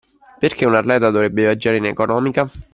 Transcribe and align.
Perché 0.39 0.65
un 0.65 0.73
atleta 0.73 1.11
dovrebbe 1.11 1.43
viaggiare 1.43 1.77
in 1.77 1.85
economica. 1.85 2.49